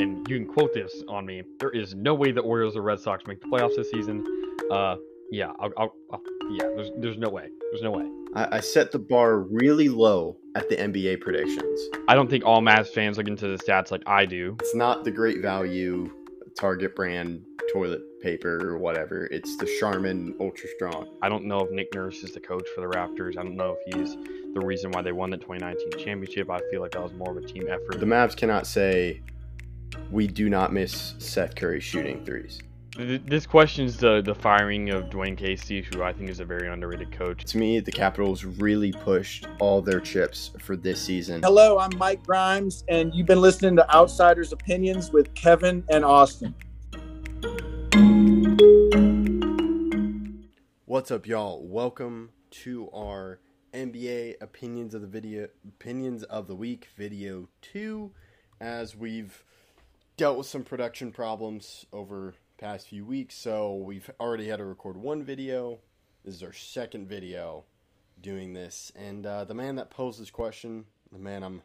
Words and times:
and 0.00 0.28
you 0.28 0.38
can 0.38 0.46
quote 0.46 0.72
this 0.74 1.02
on 1.08 1.26
me. 1.26 1.42
There 1.58 1.70
is 1.70 1.94
no 1.94 2.14
way 2.14 2.32
the 2.32 2.40
Orioles 2.40 2.76
or 2.76 2.82
Red 2.82 3.00
Sox 3.00 3.26
make 3.26 3.40
the 3.40 3.46
playoffs 3.46 3.76
this 3.76 3.90
season. 3.90 4.24
Uh, 4.70 4.96
yeah, 5.30 5.52
I'll, 5.58 5.70
I'll, 5.76 5.94
I'll, 6.12 6.22
yeah. 6.50 6.68
There's 6.76 6.90
there's 6.98 7.18
no 7.18 7.28
way. 7.28 7.48
There's 7.70 7.82
no 7.82 7.90
way. 7.90 8.08
I, 8.34 8.56
I 8.56 8.60
set 8.60 8.92
the 8.92 8.98
bar 8.98 9.40
really 9.40 9.88
low 9.88 10.36
at 10.54 10.68
the 10.68 10.76
NBA 10.76 11.20
predictions. 11.20 11.80
I 12.08 12.14
don't 12.14 12.28
think 12.28 12.44
all 12.44 12.60
Mavs 12.60 12.88
fans 12.88 13.18
look 13.18 13.28
into 13.28 13.48
the 13.48 13.62
stats 13.62 13.90
like 13.90 14.02
I 14.06 14.26
do. 14.26 14.56
It's 14.60 14.74
not 14.74 15.04
the 15.04 15.10
great 15.10 15.42
value 15.42 16.10
Target 16.54 16.94
brand 16.94 17.44
toilet 17.72 18.02
paper 18.20 18.68
or 18.68 18.78
whatever. 18.78 19.26
It's 19.26 19.56
the 19.56 19.68
Charmin 19.80 20.34
Ultra 20.40 20.68
Strong. 20.76 21.08
I 21.20 21.28
don't 21.28 21.44
know 21.44 21.60
if 21.60 21.70
Nick 21.70 21.92
Nurse 21.94 22.22
is 22.22 22.32
the 22.32 22.40
coach 22.40 22.66
for 22.74 22.80
the 22.80 22.86
Raptors. 22.86 23.36
I 23.36 23.42
don't 23.42 23.56
know 23.56 23.76
if 23.78 23.94
he's 23.94 24.16
the 24.54 24.64
reason 24.64 24.92
why 24.92 25.02
they 25.02 25.12
won 25.12 25.30
the 25.30 25.36
2019 25.36 26.04
championship. 26.04 26.48
I 26.50 26.60
feel 26.70 26.80
like 26.80 26.92
that 26.92 27.02
was 27.02 27.12
more 27.12 27.36
of 27.36 27.36
a 27.36 27.46
team 27.46 27.64
effort. 27.68 27.98
The 27.98 28.06
Mavs 28.06 28.36
cannot 28.36 28.66
say 28.66 29.20
we 30.10 30.26
do 30.26 30.48
not 30.48 30.72
miss 30.72 31.14
Seth 31.18 31.54
Curry 31.54 31.80
shooting 31.80 32.24
threes. 32.24 32.60
This 32.96 33.44
questions 33.44 33.96
the 33.96 34.22
the 34.22 34.36
firing 34.36 34.90
of 34.90 35.10
Dwane 35.10 35.36
Casey, 35.36 35.82
who 35.82 36.04
I 36.04 36.12
think 36.12 36.30
is 36.30 36.38
a 36.38 36.44
very 36.44 36.68
underrated 36.68 37.10
coach. 37.10 37.44
To 37.46 37.58
me, 37.58 37.80
the 37.80 37.90
Capitals 37.90 38.44
really 38.44 38.92
pushed 38.92 39.48
all 39.58 39.82
their 39.82 39.98
chips 39.98 40.52
for 40.60 40.76
this 40.76 41.02
season. 41.02 41.42
Hello, 41.42 41.78
I'm 41.78 41.90
Mike 41.98 42.24
Grimes, 42.24 42.84
and 42.88 43.12
you've 43.12 43.26
been 43.26 43.40
listening 43.40 43.74
to 43.76 43.92
Outsiders 43.92 44.52
Opinions 44.52 45.12
with 45.12 45.34
Kevin 45.34 45.82
and 45.90 46.04
Austin. 46.04 46.54
What's 50.84 51.10
up, 51.10 51.26
y'all? 51.26 51.66
Welcome 51.66 52.30
to 52.62 52.88
our 52.94 53.40
NBA 53.72 54.40
opinions 54.40 54.94
of 54.94 55.00
the 55.00 55.08
video, 55.08 55.48
opinions 55.66 56.22
of 56.22 56.46
the 56.46 56.54
week, 56.54 56.90
video 56.96 57.48
two. 57.60 58.12
As 58.60 58.94
we've 58.94 59.42
dealt 60.16 60.38
with 60.38 60.46
some 60.46 60.62
production 60.62 61.10
problems 61.10 61.86
over 61.92 62.34
past 62.58 62.88
few 62.88 63.04
weeks, 63.04 63.34
so 63.34 63.74
we've 63.74 64.10
already 64.20 64.48
had 64.48 64.58
to 64.58 64.64
record 64.64 64.96
one 64.96 65.24
video. 65.24 65.80
This 66.24 66.36
is 66.36 66.42
our 66.42 66.52
second 66.52 67.08
video 67.08 67.64
doing 68.20 68.52
this, 68.52 68.92
and 68.94 69.26
uh, 69.26 69.44
the 69.44 69.54
man 69.54 69.76
that 69.76 69.90
posed 69.90 70.20
this 70.20 70.30
question, 70.30 70.84
the 71.10 71.18
man 71.18 71.42
I'm 71.42 71.62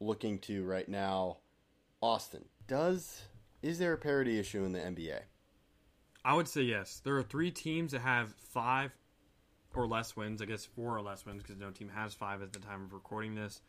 looking 0.00 0.38
to 0.40 0.64
right 0.64 0.88
now, 0.88 1.38
Austin. 2.00 2.46
Does 2.66 3.22
is 3.62 3.78
there 3.78 3.92
a 3.92 3.98
parity 3.98 4.38
issue 4.38 4.64
in 4.64 4.72
the 4.72 4.78
NBA? 4.78 5.20
I 6.24 6.34
would 6.34 6.48
say 6.48 6.62
yes. 6.62 7.00
There 7.04 7.16
are 7.16 7.22
three 7.22 7.50
teams 7.50 7.92
that 7.92 8.00
have 8.00 8.34
five 8.34 8.90
or 9.74 9.86
less 9.86 10.16
wins. 10.16 10.40
I 10.40 10.46
guess 10.46 10.64
four 10.64 10.96
or 10.96 11.02
less 11.02 11.26
wins 11.26 11.42
because 11.42 11.58
no 11.58 11.70
team 11.70 11.90
has 11.94 12.14
five 12.14 12.42
at 12.42 12.52
the 12.52 12.58
time 12.58 12.84
of 12.84 12.92
recording 12.94 13.34
this. 13.34 13.60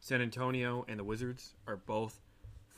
San 0.00 0.22
Antonio 0.22 0.86
and 0.88 0.98
the 0.98 1.04
Wizards 1.04 1.54
are 1.66 1.76
both 1.76 2.20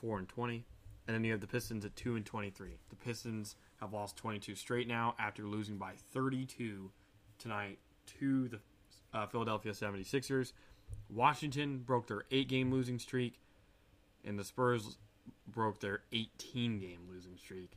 four 0.01 0.19
and 0.19 0.29
twenty. 0.29 0.65
And 1.07 1.15
then 1.17 1.25
you 1.25 1.33
have 1.33 1.41
the 1.41 1.49
Pistons 1.49 1.85
at 1.85 1.97
2 1.97 2.15
and 2.15 2.25
23. 2.25 2.69
The 2.89 2.95
Pistons 2.95 3.57
have 3.81 3.93
lost 3.93 4.17
22 4.17 4.55
straight 4.55 4.87
now 4.87 5.17
after 5.19 5.43
losing 5.43 5.77
by 5.77 5.95
32 6.13 6.93
tonight 7.37 7.79
to 8.21 8.47
the 8.47 8.61
uh, 9.13 9.27
Philadelphia 9.27 9.73
76ers. 9.73 10.53
Washington 11.09 11.79
broke 11.79 12.07
their 12.07 12.23
8 12.31 12.49
game 12.49 12.71
losing 12.71 13.01
streak, 13.01 13.41
and 14.25 14.39
the 14.39 14.45
Spurs 14.45 14.99
broke 15.49 15.81
their 15.81 16.03
18 16.13 16.79
game 16.79 17.01
losing 17.11 17.37
streak. 17.37 17.73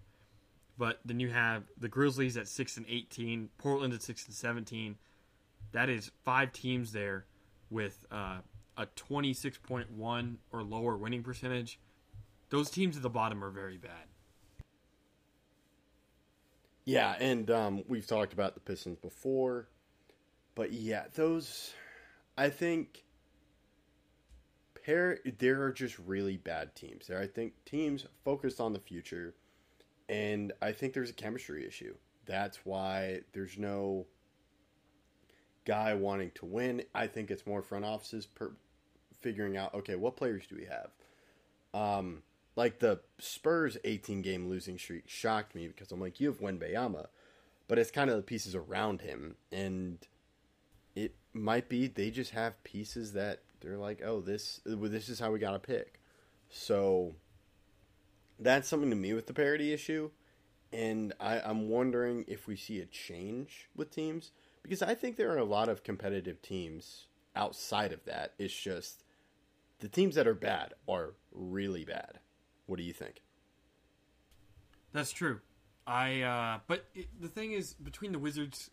But 0.77 0.99
then 1.05 1.19
you 1.19 1.29
have 1.29 1.63
the 1.75 1.87
Grizzlies 1.87 2.37
at 2.37 2.47
6 2.47 2.77
and 2.77 2.85
18, 2.87 3.49
Portland 3.57 3.93
at 3.93 4.03
6 4.03 4.27
and 4.27 4.35
17. 4.35 4.95
That 5.71 5.89
is 5.89 6.11
five 6.23 6.51
teams 6.51 6.91
there 6.91 7.25
with 7.69 8.05
uh, 8.11 8.37
a 8.77 8.85
26.1 8.85 10.35
or 10.51 10.63
lower 10.63 10.97
winning 10.97 11.23
percentage 11.23 11.79
those 12.53 12.69
teams 12.69 12.95
at 12.95 13.01
the 13.01 13.09
bottom 13.09 13.43
are 13.43 13.49
very 13.49 13.77
bad. 13.77 14.05
Yeah, 16.85 17.15
and 17.19 17.49
um, 17.49 17.83
we've 17.87 18.05
talked 18.05 18.31
about 18.31 18.53
the 18.53 18.59
Pistons 18.59 18.99
before, 18.99 19.69
but 20.53 20.71
yeah, 20.71 21.05
those 21.15 21.73
I 22.37 22.49
think 22.49 23.05
pair 24.85 25.17
there 25.39 25.63
are 25.63 25.71
just 25.71 25.97
really 25.97 26.37
bad 26.37 26.75
teams. 26.75 27.07
There, 27.07 27.19
I 27.19 27.25
think 27.25 27.53
teams 27.65 28.05
focused 28.23 28.59
on 28.59 28.71
the 28.71 28.79
future, 28.79 29.33
and 30.07 30.53
I 30.61 30.73
think 30.73 30.93
there's 30.93 31.09
a 31.09 31.13
chemistry 31.13 31.65
issue. 31.65 31.95
That's 32.27 32.59
why 32.65 33.21
there's 33.33 33.57
no 33.57 34.05
guy 35.65 35.95
wanting 35.95 36.29
to 36.35 36.45
win. 36.45 36.83
I 36.93 37.07
think 37.07 37.31
it's 37.31 37.47
more 37.47 37.63
front 37.63 37.83
offices 37.83 38.27
per, 38.27 38.51
figuring 39.21 39.57
out 39.57 39.73
okay, 39.73 39.95
what 39.95 40.15
players 40.15 40.45
do 40.45 40.55
we 40.55 40.65
have. 40.65 40.91
Um, 41.73 42.21
like 42.55 42.79
the 42.79 42.99
Spurs 43.19 43.77
18 43.83 44.21
game 44.21 44.47
losing 44.47 44.77
streak 44.77 45.07
shocked 45.07 45.55
me 45.55 45.67
because 45.67 45.91
I'm 45.91 45.99
like, 45.99 46.19
you 46.19 46.27
have 46.27 46.39
Wembanyama, 46.39 47.07
but 47.67 47.79
it's 47.79 47.91
kind 47.91 48.09
of 48.09 48.17
the 48.17 48.23
pieces 48.23 48.55
around 48.55 49.01
him, 49.01 49.35
and 49.51 49.97
it 50.95 51.15
might 51.33 51.69
be 51.69 51.87
they 51.87 52.11
just 52.11 52.31
have 52.31 52.63
pieces 52.63 53.13
that 53.13 53.39
they're 53.61 53.77
like, 53.77 54.01
oh, 54.03 54.21
this 54.21 54.61
this 54.65 55.09
is 55.09 55.19
how 55.19 55.31
we 55.31 55.39
got 55.39 55.51
to 55.51 55.59
pick. 55.59 55.99
So 56.49 57.15
that's 58.39 58.67
something 58.67 58.89
to 58.89 58.95
me 58.95 59.13
with 59.13 59.27
the 59.27 59.33
parity 59.33 59.73
issue, 59.73 60.11
and 60.71 61.13
I, 61.19 61.39
I'm 61.39 61.69
wondering 61.69 62.25
if 62.27 62.47
we 62.47 62.55
see 62.55 62.79
a 62.79 62.85
change 62.85 63.69
with 63.75 63.89
teams 63.89 64.31
because 64.61 64.81
I 64.81 64.95
think 64.95 65.17
there 65.17 65.31
are 65.31 65.37
a 65.37 65.45
lot 65.45 65.69
of 65.69 65.83
competitive 65.83 66.41
teams 66.41 67.07
outside 67.35 67.91
of 67.91 68.05
that. 68.05 68.33
It's 68.37 68.53
just 68.53 69.03
the 69.79 69.87
teams 69.89 70.15
that 70.15 70.27
are 70.27 70.35
bad 70.35 70.73
are 70.87 71.13
really 71.31 71.83
bad. 71.83 72.19
What 72.65 72.77
do 72.77 72.83
you 72.83 72.93
think? 72.93 73.21
That's 74.93 75.11
true. 75.11 75.41
I 75.85 76.21
uh, 76.21 76.59
but 76.67 76.85
it, 76.95 77.07
the 77.19 77.27
thing 77.27 77.51
is 77.51 77.73
between 77.73 78.11
the 78.11 78.19
Wizards 78.19 78.69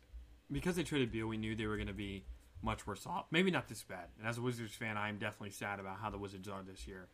because 0.53 0.77
they 0.77 0.83
traded 0.83 1.11
Beal, 1.11 1.27
we 1.27 1.37
knew 1.37 1.55
they 1.55 1.67
were 1.67 1.77
going 1.77 1.89
to 1.89 1.93
be 1.93 2.25
much 2.63 2.87
worse 2.87 3.07
off. 3.07 3.27
Maybe 3.31 3.51
not 3.51 3.69
this 3.69 3.83
bad. 3.83 4.07
And 4.19 4.29
as 4.29 4.39
a 4.39 4.43
Wizards 4.43 4.75
fan, 4.75 4.97
I 4.97 5.09
am 5.09 5.19
definitely 5.19 5.51
sad 5.51 5.81
about 5.81 5.99
how 6.01 6.11
the 6.11 6.19
Wizards 6.19 6.49
are 6.49 6.63
this 6.63 6.87
year. 6.87 7.09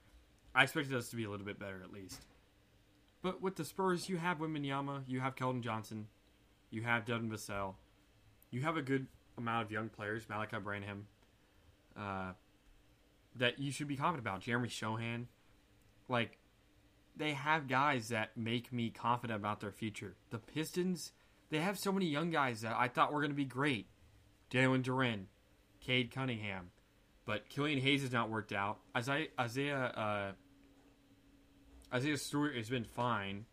I 0.54 0.64
expected 0.64 0.94
us 0.94 1.08
to 1.10 1.16
be 1.16 1.24
a 1.24 1.30
little 1.30 1.46
bit 1.46 1.58
better 1.58 1.80
at 1.82 1.92
least. 1.92 2.26
But 3.22 3.42
with 3.42 3.56
the 3.56 3.64
Spurs, 3.64 4.08
you 4.08 4.16
have 4.16 4.38
Wembanyama, 4.38 5.02
you 5.06 5.20
have 5.20 5.36
Keldon 5.36 5.60
Johnson, 5.60 6.06
you 6.70 6.82
have 6.82 7.04
Devin 7.04 7.30
Vassell, 7.30 7.74
you 8.50 8.62
have 8.62 8.76
a 8.76 8.82
good 8.82 9.06
amount 9.36 9.64
of 9.64 9.70
young 9.70 9.88
players, 9.88 10.24
Malaki 10.26 10.62
Branham, 10.62 11.06
uh, 11.98 12.32
that 13.34 13.58
you 13.58 13.70
should 13.70 13.88
be 13.88 13.96
confident 13.96 14.26
about. 14.26 14.40
Jeremy 14.40 14.68
Sochan, 14.68 15.26
like 16.08 16.38
they 17.16 17.32
have 17.32 17.68
guys 17.68 18.08
that 18.08 18.36
make 18.36 18.72
me 18.72 18.90
confident 18.90 19.38
about 19.38 19.60
their 19.60 19.72
future. 19.72 20.16
The 20.30 20.38
Pistons, 20.38 21.12
they 21.50 21.58
have 21.58 21.78
so 21.78 21.92
many 21.92 22.06
young 22.06 22.30
guys 22.30 22.60
that 22.60 22.76
I 22.76 22.88
thought 22.88 23.12
were 23.12 23.20
going 23.20 23.30
to 23.30 23.36
be 23.36 23.44
great. 23.44 23.88
Jalen 24.50 24.82
Duren, 24.82 25.24
Cade 25.80 26.10
Cunningham, 26.10 26.70
but 27.24 27.48
Killian 27.48 27.80
Hayes 27.80 28.02
has 28.02 28.12
not 28.12 28.30
worked 28.30 28.52
out. 28.52 28.78
Isaiah 28.96 29.28
uh, 29.76 30.32
Isaiah 31.92 32.18
Stewart 32.18 32.54
has 32.56 32.68
been 32.68 32.84
fine. 32.84 33.46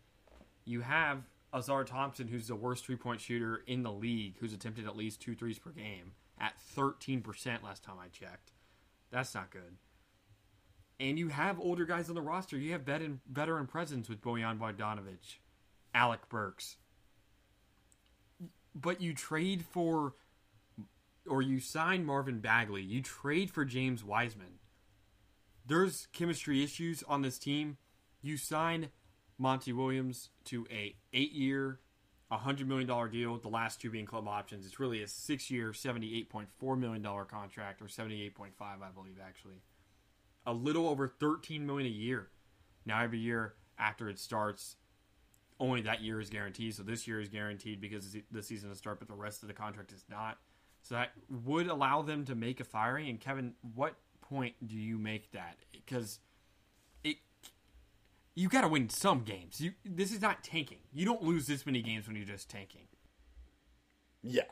You 0.64 0.82
have 0.82 1.22
Ausar 1.52 1.84
Thompson, 1.84 2.28
who's 2.28 2.48
the 2.48 2.54
worst 2.54 2.84
three 2.84 2.96
point 2.96 3.20
shooter 3.20 3.62
in 3.66 3.82
the 3.82 3.92
league, 3.92 4.36
who's 4.38 4.52
attempted 4.52 4.86
at 4.86 4.96
least 4.96 5.20
two 5.20 5.34
threes 5.34 5.58
per 5.58 5.70
game 5.70 6.12
at 6.40 6.52
13% 6.76 7.62
last 7.62 7.84
time 7.84 7.96
I 8.00 8.08
checked. 8.08 8.52
That's 9.10 9.34
not 9.34 9.50
good 9.50 9.76
and 11.00 11.18
you 11.18 11.28
have 11.28 11.58
older 11.58 11.84
guys 11.84 12.08
on 12.08 12.14
the 12.14 12.22
roster. 12.22 12.56
You 12.56 12.72
have 12.72 12.82
veteran 12.82 13.20
veteran 13.30 13.66
presence 13.66 14.08
with 14.08 14.20
Bojan 14.20 14.58
Bogdanovic, 14.58 15.38
Alec 15.94 16.28
Burks. 16.28 16.76
But 18.74 19.00
you 19.00 19.14
trade 19.14 19.64
for, 19.64 20.14
or 21.28 21.42
you 21.42 21.60
sign 21.60 22.04
Marvin 22.04 22.40
Bagley. 22.40 22.82
You 22.82 23.02
trade 23.02 23.50
for 23.50 23.64
James 23.64 24.02
Wiseman. 24.04 24.58
There's 25.66 26.08
chemistry 26.12 26.62
issues 26.62 27.02
on 27.04 27.22
this 27.22 27.38
team. 27.38 27.78
You 28.20 28.36
sign 28.36 28.88
Monty 29.38 29.72
Williams 29.72 30.30
to 30.46 30.66
a 30.70 30.96
eight 31.12 31.32
year, 31.32 31.78
$100 32.32 32.66
million 32.66 33.10
deal, 33.10 33.38
the 33.38 33.48
last 33.48 33.80
two 33.80 33.90
being 33.90 34.06
club 34.06 34.26
options. 34.26 34.66
It's 34.66 34.80
really 34.80 35.02
a 35.02 35.08
six 35.08 35.50
year, 35.50 35.70
$78.4 35.70 36.78
million 36.78 37.02
contract, 37.02 37.80
or 37.80 37.86
78.5 37.86 38.50
I 38.60 38.90
believe, 38.92 39.18
actually 39.24 39.62
a 40.46 40.52
little 40.52 40.88
over 40.88 41.08
13 41.08 41.66
million 41.66 41.86
a 41.86 41.94
year. 41.94 42.28
Now 42.86 43.02
every 43.02 43.18
year 43.18 43.54
after 43.78 44.08
it 44.08 44.18
starts, 44.18 44.76
only 45.60 45.82
that 45.82 46.02
year 46.02 46.20
is 46.20 46.30
guaranteed. 46.30 46.74
So 46.74 46.82
this 46.82 47.06
year 47.06 47.20
is 47.20 47.28
guaranteed 47.28 47.80
because 47.80 48.16
the 48.30 48.42
season 48.42 48.68
will 48.68 48.76
start, 48.76 48.98
but 48.98 49.08
the 49.08 49.14
rest 49.14 49.42
of 49.42 49.48
the 49.48 49.54
contract 49.54 49.92
is 49.92 50.04
not. 50.10 50.38
So 50.82 50.96
that 50.96 51.12
would 51.30 51.66
allow 51.68 52.02
them 52.02 52.24
to 52.26 52.34
make 52.34 52.60
a 52.60 52.64
firing. 52.64 53.08
And 53.08 53.20
Kevin, 53.20 53.54
what 53.74 53.94
point 54.20 54.54
do 54.66 54.76
you 54.76 54.98
make 54.98 55.32
that? 55.32 55.56
Because 55.72 56.18
it, 57.02 57.16
you 58.34 58.48
got 58.48 58.62
to 58.62 58.68
win 58.68 58.90
some 58.90 59.22
games. 59.22 59.60
You 59.60 59.72
this 59.84 60.12
is 60.12 60.20
not 60.20 60.44
tanking. 60.44 60.80
You 60.92 61.06
don't 61.06 61.22
lose 61.22 61.46
this 61.46 61.64
many 61.64 61.80
games 61.80 62.06
when 62.06 62.16
you're 62.16 62.26
just 62.26 62.50
tanking. 62.50 62.88
Yeah, 64.22 64.42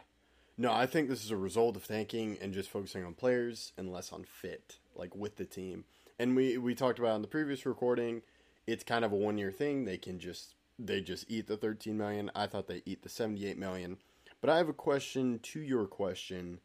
no, 0.59 0.73
I 0.73 0.87
think 0.87 1.09
this 1.09 1.25
is 1.25 1.31
a 1.31 1.37
result 1.37 1.77
of 1.77 1.87
tanking 1.87 2.39
and 2.41 2.53
just 2.53 2.71
focusing 2.71 3.05
on 3.05 3.15
players 3.15 3.73
and 3.77 3.93
less 3.93 4.13
on 4.13 4.25
fit, 4.25 4.77
like 4.95 5.15
with 5.15 5.37
the 5.37 5.45
team. 5.45 5.85
And 6.19 6.37
we 6.37 6.59
we 6.59 6.75
talked 6.75 6.99
about 6.99 7.17
in 7.17 7.23
the 7.23 7.29
previous 7.29 7.65
recording, 7.65 8.23
it's 8.67 8.85
kind 8.85 9.05
of 9.05 9.13
a 9.13 9.17
one 9.17 9.39
year 9.39 9.51
thing. 9.51 9.85
They 9.85 9.99
can 9.99 10.19
just 10.19 10.55
they 10.79 11.01
just 11.01 11.25
eat 11.29 11.47
the 11.47 11.57
13 11.57 11.97
million. 11.97 12.31
I 12.35 12.47
thought 12.47 12.69
they 12.69 12.83
eat 12.85 13.03
the 13.03 13.09
78 13.09 13.59
million. 13.59 13.99
But 14.41 14.51
I 14.51 14.59
have 14.59 14.69
a 14.69 14.75
question 14.75 15.39
to 15.45 15.61
your 15.61 15.87
question. 15.87 16.61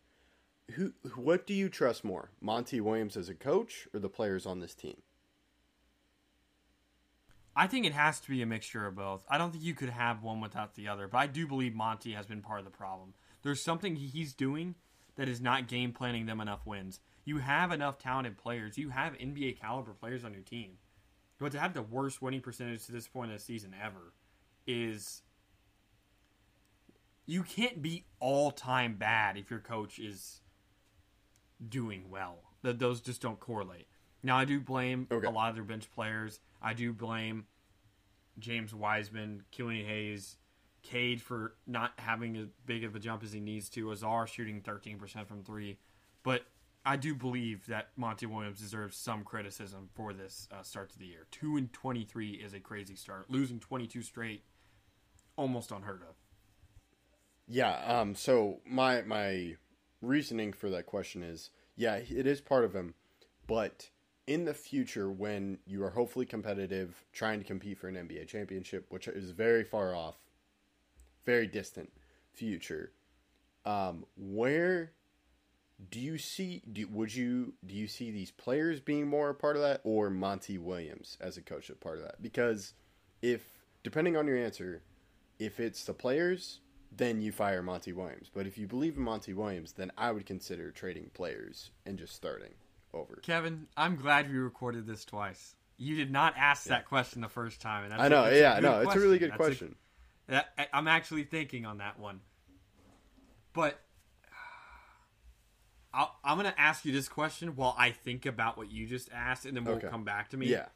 Who 0.71 0.93
what 1.15 1.47
do 1.47 1.53
you 1.53 1.69
trust 1.69 2.03
more? 2.03 2.31
Monty 2.41 2.81
Williams 2.81 3.15
as 3.15 3.29
a 3.29 3.35
coach 3.35 3.87
or 3.93 3.99
the 3.99 4.09
players 4.09 4.45
on 4.45 4.59
this 4.59 4.75
team? 4.75 4.97
I 7.55 7.65
think 7.65 7.87
it 7.87 7.93
has 7.93 8.19
to 8.19 8.29
be 8.29 8.43
a 8.43 8.45
mixture 8.45 8.85
of 8.85 8.95
both. 8.95 9.23
I 9.27 9.39
don't 9.39 9.51
think 9.51 9.63
you 9.63 9.73
could 9.73 9.89
have 9.89 10.21
one 10.21 10.41
without 10.41 10.75
the 10.75 10.89
other, 10.89 11.07
but 11.07 11.17
I 11.17 11.25
do 11.25 11.47
believe 11.47 11.73
Monty 11.73 12.11
has 12.11 12.27
been 12.27 12.41
part 12.41 12.59
of 12.59 12.65
the 12.65 12.71
problem. 12.71 13.15
There's 13.43 13.61
something 13.61 13.95
he's 13.95 14.33
doing 14.33 14.75
that 15.15 15.29
is 15.29 15.41
not 15.41 15.67
game 15.67 15.91
planning 15.93 16.25
them 16.25 16.41
enough 16.41 16.65
wins. 16.65 16.99
You 17.25 17.39
have 17.39 17.71
enough 17.71 17.97
talented 17.97 18.37
players. 18.37 18.77
You 18.77 18.89
have 18.89 19.13
NBA 19.13 19.59
caliber 19.59 19.93
players 19.93 20.23
on 20.23 20.33
your 20.33 20.43
team. 20.43 20.77
But 21.39 21.51
to 21.51 21.59
have 21.59 21.73
the 21.73 21.81
worst 21.81 22.21
winning 22.21 22.41
percentage 22.41 22.85
to 22.85 22.91
this 22.91 23.07
point 23.07 23.31
of 23.31 23.37
the 23.37 23.43
season 23.43 23.75
ever 23.83 24.13
is 24.65 25.21
you 27.25 27.43
can't 27.43 27.81
be 27.81 28.05
all 28.19 28.51
time 28.51 28.95
bad 28.95 29.37
if 29.37 29.49
your 29.51 29.59
coach 29.59 29.99
is 29.99 30.41
doing 31.67 32.09
well. 32.09 32.39
That 32.63 32.79
those 32.79 33.01
just 33.01 33.21
don't 33.21 33.39
correlate. 33.39 33.87
Now 34.23 34.37
I 34.37 34.45
do 34.45 34.59
blame 34.59 35.07
Okay. 35.11 35.27
a 35.27 35.29
lot 35.29 35.49
of 35.49 35.55
their 35.55 35.63
bench 35.63 35.91
players. 35.91 36.39
I 36.61 36.73
do 36.73 36.91
blame 36.93 37.45
James 38.39 38.73
Wiseman, 38.73 39.43
Killian 39.51 39.85
Hayes, 39.85 40.37
Cade 40.87 41.21
for 41.21 41.53
not 41.65 41.91
having 41.97 42.37
as 42.37 42.47
big 42.65 42.85
of 42.85 42.95
a 42.95 42.99
jump 42.99 43.21
as 43.21 43.33
he 43.33 43.41
needs 43.41 43.67
to. 43.69 43.87
Ausar 43.87 44.25
shooting 44.25 44.61
13% 44.61 45.27
from 45.27 45.43
three. 45.43 45.77
But 46.23 46.43
I 46.85 46.95
do 46.95 47.13
believe 47.13 47.65
that 47.67 47.89
Monty 47.97 48.25
Williams 48.25 48.59
deserves 48.59 48.95
some 48.95 49.23
criticism 49.23 49.89
for 49.93 50.13
this 50.13 50.47
uh, 50.49 50.63
start 50.63 50.89
to 50.91 50.99
the 50.99 51.05
year. 51.05 51.27
2 51.31 51.57
and 51.57 51.73
23 51.73 52.31
is 52.31 52.53
a 52.53 52.61
crazy 52.61 52.95
start. 52.95 53.29
Losing 53.29 53.59
22 53.59 54.01
straight, 54.01 54.43
almost 55.35 55.71
unheard 55.71 56.01
of. 56.07 56.15
Yeah, 57.49 57.75
um 57.85 58.15
so 58.15 58.59
my 58.65 59.01
my 59.01 59.55
reasoning 60.01 60.53
for 60.53 60.69
that 60.69 60.85
question 60.85 61.23
is 61.23 61.49
yeah, 61.75 61.95
it 61.95 62.25
is 62.25 62.41
part 62.41 62.63
of 62.65 62.73
him, 62.73 62.93
but 63.45 63.89
in 64.25 64.45
the 64.45 64.53
future 64.53 65.09
when 65.09 65.59
you 65.65 65.83
are 65.83 65.91
hopefully 65.91 66.25
competitive, 66.25 67.05
trying 67.13 67.39
to 67.39 67.45
compete 67.45 67.77
for 67.77 67.87
an 67.87 67.95
NBA 67.95 68.27
championship, 68.27 68.85
which 68.89 69.07
is 69.07 69.31
very 69.31 69.63
far 69.63 69.95
off, 69.95 70.17
very 71.27 71.45
distant 71.45 71.91
future, 72.33 72.91
um 73.65 74.05
where 74.15 74.93
do 75.91 75.99
you 75.99 76.17
see 76.17 76.63
do 76.71 76.87
would 76.87 77.13
you 77.13 77.53
do 77.65 77.75
you 77.75 77.87
see 77.87 78.09
these 78.09 78.31
players 78.31 78.79
being 78.79 79.07
more 79.07 79.29
a 79.29 79.35
part 79.35 79.55
of 79.55 79.61
that 79.61 79.81
or 79.83 80.09
Monty 80.09 80.57
Williams 80.57 81.17
as 81.21 81.37
a 81.37 81.41
coach 81.41 81.69
a 81.69 81.75
part 81.75 81.97
of 81.97 82.03
that? 82.03 82.21
Because 82.21 82.73
if 83.21 83.43
depending 83.83 84.17
on 84.17 84.27
your 84.27 84.37
answer, 84.37 84.81
if 85.39 85.59
it's 85.59 85.83
the 85.83 85.93
players, 85.93 86.61
then 86.95 87.21
you 87.21 87.31
fire 87.31 87.61
Monty 87.61 87.93
Williams. 87.93 88.29
But 88.33 88.47
if 88.47 88.57
you 88.57 88.67
believe 88.67 88.97
in 88.97 89.03
Monty 89.03 89.33
Williams, 89.33 89.73
then 89.73 89.91
I 89.97 90.11
would 90.11 90.25
consider 90.25 90.71
trading 90.71 91.11
players 91.13 91.71
and 91.85 91.97
just 91.97 92.15
starting 92.15 92.53
over. 92.93 93.19
Kevin, 93.21 93.67
I'm 93.75 93.95
glad 93.95 94.31
we 94.31 94.37
recorded 94.37 94.87
this 94.87 95.05
twice. 95.05 95.55
You 95.77 95.95
did 95.95 96.11
not 96.11 96.33
ask 96.37 96.63
that 96.65 96.87
question 96.87 97.21
the 97.21 97.29
first 97.29 97.61
time. 97.61 97.83
And 97.85 97.93
I 97.93 98.07
know, 98.07 98.23
a, 98.23 98.39
yeah, 98.39 98.55
good 98.55 98.63
no, 98.63 98.79
it's 98.79 98.95
a 98.95 98.99
really 98.99 99.19
good 99.19 99.31
That's 99.31 99.37
question. 99.37 99.75
That, 100.27 100.49
I- 100.57 100.67
I'm 100.73 100.87
actually 100.87 101.23
thinking 101.23 101.65
on 101.65 101.77
that 101.79 101.99
one. 101.99 102.21
But 103.53 103.79
I'll, 105.93 106.15
I'm 106.23 106.37
going 106.37 106.51
to 106.51 106.59
ask 106.59 106.85
you 106.85 106.91
this 106.91 107.07
question 107.09 107.55
while 107.55 107.75
I 107.77 107.91
think 107.91 108.25
about 108.25 108.57
what 108.57 108.71
you 108.71 108.85
just 108.85 109.09
asked, 109.13 109.45
and 109.45 109.55
then 109.55 109.63
we'll 109.63 109.75
Okay. 109.75 109.87
come 109.87 110.03
back 110.03 110.29
to 110.29 110.37
me. 110.37 110.47
yeah, 110.47 110.67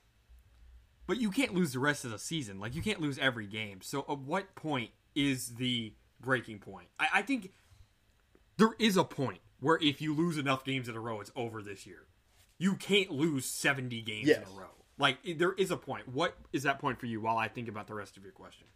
But 1.06 1.20
you 1.20 1.30
can't 1.32 1.54
lose 1.54 1.74
the 1.74 1.80
rest 1.80 2.06
of 2.06 2.12
the 2.12 2.20
season. 2.20 2.60
Like 2.60 2.76
you 2.76 2.82
can't 2.82 3.02
lose 3.02 3.18
every 3.20 3.46
game. 3.48 3.80
So 3.82 4.06
at 4.10 4.20
what 4.20 4.56
point 4.56 4.92
is 5.16 5.56
the 5.56 5.94
breaking 6.20 6.60
point? 6.60 6.88
I, 7.00 7.08
I 7.16 7.22
think 7.22 7.52
there 8.58 8.72
is 8.80 8.98
a 8.98 9.04
point 9.04 9.40
where 9.60 9.78
if 9.82 10.02
you 10.02 10.14
lose 10.16 10.38
enough 10.38 10.64
games 10.64 10.88
in 10.90 10.96
a 10.96 11.00
row, 11.00 11.20
it's 11.20 11.32
over 11.36 11.62
this 11.62 11.86
year. 11.86 12.08
You 12.58 12.76
can't 12.76 13.12
lose 13.12 13.46
70 13.46 14.02
games 14.02 14.28
Yes. 14.28 14.38
in 14.48 14.56
a 14.56 14.60
row. 14.60 14.70
Like 14.98 15.18
there 15.38 15.54
is 15.54 15.72
a 15.72 15.78
point. 15.78 16.08
What 16.08 16.36
is 16.54 16.64
that 16.64 16.80
point 16.80 17.00
for 17.00 17.08
you? 17.08 17.20
While 17.22 17.38
I 17.38 17.48
think 17.48 17.68
about 17.68 17.88
the 17.88 17.94
rest 17.96 18.18
of 18.18 18.24
your 18.24 18.32
question. 18.34 18.68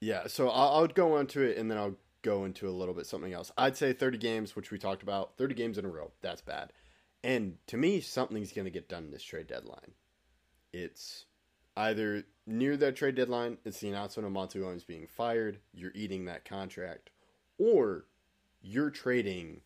Yeah. 0.00 0.26
So 0.26 0.48
I'll, 0.48 0.80
I'll 0.80 0.86
go 0.86 1.18
into 1.18 1.42
it 1.42 1.56
and 1.56 1.70
then 1.70 1.78
I'll 1.78 1.96
go 2.22 2.44
into 2.44 2.68
a 2.68 2.70
little 2.70 2.94
bit 2.94 3.06
something 3.06 3.32
else. 3.32 3.50
I'd 3.56 3.76
say 3.76 3.92
30 3.92 4.18
games, 4.18 4.56
which 4.56 4.70
we 4.70 4.78
talked 4.78 5.02
about. 5.02 5.36
30 5.36 5.54
games 5.54 5.78
in 5.78 5.84
a 5.84 5.88
row. 5.88 6.12
That's 6.22 6.42
bad. 6.42 6.72
And 7.22 7.58
to 7.66 7.76
me, 7.76 8.00
something's 8.00 8.52
going 8.52 8.64
to 8.64 8.70
get 8.70 8.88
done 8.88 9.04
in 9.04 9.10
this 9.10 9.22
trade 9.22 9.46
deadline. 9.46 9.92
It's 10.72 11.26
either 11.76 12.24
near 12.46 12.76
that 12.76 12.96
trade 12.96 13.14
deadline, 13.14 13.58
it's 13.64 13.80
the 13.80 13.88
announcement 13.88 14.26
of 14.26 14.32
Monty 14.32 14.58
Williams 14.58 14.84
being 14.84 15.06
fired, 15.06 15.58
you're 15.72 15.92
eating 15.94 16.24
that 16.24 16.44
contract, 16.44 17.10
or 17.58 18.06
you're 18.62 18.90
trading 18.90 19.60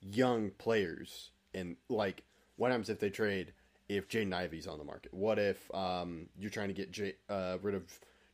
young 0.00 0.50
players. 0.58 1.30
And 1.54 1.76
like, 1.88 2.24
what 2.56 2.70
happens 2.70 2.90
if 2.90 3.00
they 3.00 3.10
trade 3.10 3.52
if 3.88 4.08
Jaden 4.08 4.32
Ivey's 4.32 4.66
on 4.66 4.78
the 4.78 4.84
market? 4.84 5.12
What 5.14 5.38
if 5.38 5.72
um, 5.74 6.28
you're 6.38 6.50
trying 6.50 6.68
to 6.68 6.74
get 6.74 6.90
J- 6.90 7.16
uh, 7.28 7.58
rid 7.62 7.74
of 7.74 7.84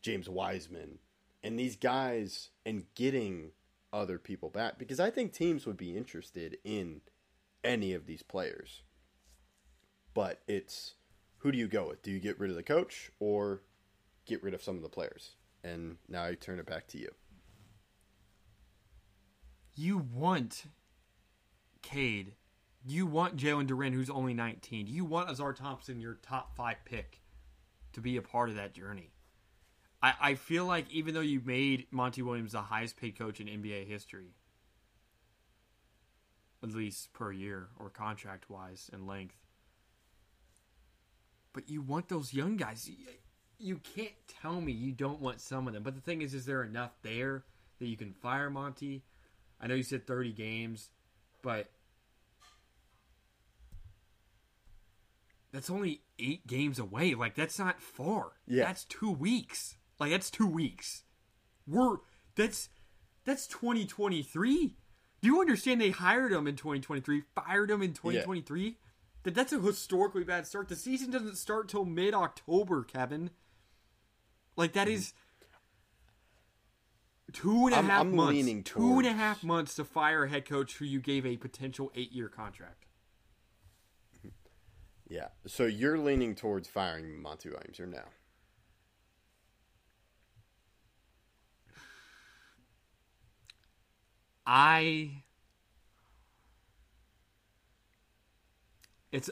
James 0.02 0.28
Wiseman 0.28 0.98
and 1.46 1.56
these 1.56 1.76
guys 1.76 2.50
and 2.66 2.84
getting 2.96 3.52
other 3.92 4.18
people 4.18 4.50
back? 4.50 4.78
Because 4.78 4.98
I 4.98 5.10
think 5.10 5.32
teams 5.32 5.64
would 5.64 5.76
be 5.76 5.96
interested 5.96 6.58
in 6.64 7.02
any 7.62 7.94
of 7.94 8.06
these 8.06 8.24
players. 8.24 8.82
But 10.12 10.40
it's 10.48 10.94
who 11.38 11.52
do 11.52 11.58
you 11.58 11.68
go 11.68 11.86
with? 11.86 12.02
Do 12.02 12.10
you 12.10 12.18
get 12.18 12.40
rid 12.40 12.50
of 12.50 12.56
the 12.56 12.64
coach 12.64 13.12
or 13.20 13.62
get 14.24 14.42
rid 14.42 14.54
of 14.54 14.62
some 14.62 14.76
of 14.76 14.82
the 14.82 14.88
players? 14.88 15.36
And 15.62 15.98
now 16.08 16.24
I 16.24 16.34
turn 16.34 16.58
it 16.58 16.66
back 16.66 16.88
to 16.88 16.98
you. 16.98 17.10
You 19.76 19.98
want 19.98 20.64
Cade. 21.82 22.32
You 22.84 23.06
want 23.06 23.36
Jalen 23.36 23.68
Duren, 23.68 23.92
who's 23.92 24.10
only 24.10 24.34
19. 24.34 24.88
You 24.88 25.04
want 25.04 25.28
Ausar 25.28 25.54
Thompson, 25.54 26.00
your 26.00 26.14
top 26.14 26.56
five 26.56 26.76
pick, 26.84 27.20
to 27.92 28.00
be 28.00 28.16
a 28.16 28.22
part 28.22 28.48
of 28.48 28.56
that 28.56 28.74
journey. 28.74 29.12
I, 30.02 30.14
I 30.20 30.34
feel 30.34 30.66
like 30.66 30.90
even 30.90 31.14
though 31.14 31.20
you 31.20 31.40
made 31.44 31.86
Monty 31.90 32.22
Williams 32.22 32.52
the 32.52 32.62
highest 32.62 32.96
paid 32.96 33.18
coach 33.18 33.40
in 33.40 33.46
NBA 33.46 33.86
history, 33.86 34.34
at 36.62 36.70
least 36.70 37.12
per 37.12 37.32
year 37.32 37.68
or 37.78 37.90
contract 37.90 38.50
wise 38.50 38.90
and 38.92 39.06
length, 39.06 39.36
but 41.52 41.70
you 41.70 41.80
want 41.80 42.08
those 42.08 42.34
young 42.34 42.56
guys. 42.56 42.88
You, 42.88 43.06
you 43.58 43.80
can't 43.94 44.12
tell 44.42 44.60
me 44.60 44.72
you 44.72 44.92
don't 44.92 45.20
want 45.20 45.40
some 45.40 45.66
of 45.66 45.72
them. 45.72 45.82
But 45.82 45.94
the 45.94 46.00
thing 46.00 46.20
is, 46.22 46.34
is 46.34 46.44
there 46.44 46.62
enough 46.62 46.92
there 47.02 47.44
that 47.78 47.86
you 47.86 47.96
can 47.96 48.12
fire 48.12 48.50
Monty? 48.50 49.02
I 49.60 49.66
know 49.66 49.74
you 49.74 49.82
said 49.82 50.06
30 50.06 50.32
games, 50.32 50.90
but 51.42 51.68
that's 55.52 55.70
only 55.70 56.02
eight 56.18 56.46
games 56.46 56.78
away. 56.78 57.14
Like, 57.14 57.34
that's 57.34 57.58
not 57.58 57.80
far. 57.80 58.32
Yeah. 58.46 58.64
That's 58.64 58.84
two 58.84 59.10
weeks. 59.10 59.76
Like, 59.98 60.10
that's 60.10 60.30
two 60.30 60.46
weeks. 60.46 61.02
We're, 61.66 61.96
that's, 62.34 62.68
that's 63.24 63.46
2023. 63.46 64.74
Do 65.22 65.26
you 65.28 65.40
understand 65.40 65.80
they 65.80 65.90
hired 65.90 66.32
him 66.32 66.46
in 66.46 66.56
2023, 66.56 67.22
fired 67.34 67.70
him 67.70 67.82
in 67.82 67.92
2023? 67.94 68.76
That 69.22 69.34
that's 69.34 69.52
a 69.52 69.58
historically 69.60 70.22
bad 70.24 70.46
start. 70.46 70.68
The 70.68 70.76
season 70.76 71.10
doesn't 71.10 71.36
start 71.36 71.68
till 71.68 71.84
mid 71.84 72.14
October, 72.14 72.84
Kevin. 72.84 73.30
Like, 74.56 74.72
that 74.74 74.86
is 74.88 75.14
two 77.32 77.66
and 77.66 77.72
a 77.72 77.76
half 77.76 77.84
Mm-hmm. 77.84 77.90
I'm- 77.90 78.00
I'm 78.10 78.16
months. 78.16 78.30
leaning 78.36 78.62
two 78.62 78.78
towards- 78.78 79.08
half 79.08 79.42
months 79.42 79.74
to 79.76 79.84
fire 79.84 80.24
a 80.24 80.28
head 80.28 80.44
coach 80.44 80.76
who 80.76 80.84
you 80.84 81.00
gave 81.00 81.26
a 81.26 81.36
potential 81.36 81.90
eight 81.94 82.12
year 82.12 82.28
contract. 82.28 82.84
Yeah. 85.08 85.28
So 85.46 85.66
you're 85.66 85.98
leaning 85.98 86.34
towards 86.34 86.66
firing 86.68 87.22
Monty 87.22 87.48
Williams 87.48 87.78
or 87.78 87.86
no? 87.86 88.02
I. 94.46 95.22
It's. 99.12 99.30